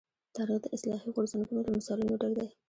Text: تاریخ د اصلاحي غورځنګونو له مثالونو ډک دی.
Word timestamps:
تاریخ 0.35 0.57
د 0.61 0.67
اصلاحي 0.75 1.09
غورځنګونو 1.15 1.61
له 1.65 1.71
مثالونو 1.77 2.13
ډک 2.21 2.33
دی. 2.37 2.47